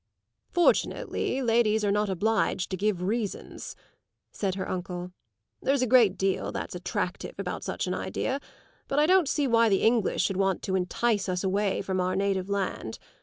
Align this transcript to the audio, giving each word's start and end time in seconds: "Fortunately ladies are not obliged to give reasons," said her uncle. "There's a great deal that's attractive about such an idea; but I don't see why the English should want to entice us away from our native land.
"Fortunately 0.49 1.43
ladies 1.43 1.85
are 1.85 1.91
not 1.91 2.09
obliged 2.09 2.71
to 2.71 2.75
give 2.75 3.03
reasons," 3.03 3.75
said 4.31 4.55
her 4.55 4.67
uncle. 4.67 5.11
"There's 5.61 5.83
a 5.83 5.85
great 5.85 6.17
deal 6.17 6.51
that's 6.51 6.73
attractive 6.73 7.35
about 7.37 7.63
such 7.63 7.85
an 7.85 7.93
idea; 7.93 8.39
but 8.87 8.97
I 8.97 9.05
don't 9.05 9.29
see 9.29 9.45
why 9.45 9.69
the 9.69 9.83
English 9.83 10.23
should 10.23 10.37
want 10.37 10.63
to 10.63 10.73
entice 10.75 11.29
us 11.29 11.43
away 11.43 11.83
from 11.83 12.01
our 12.01 12.15
native 12.15 12.49
land. 12.49 12.97